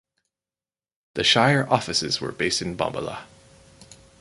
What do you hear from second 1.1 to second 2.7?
The shire offices were based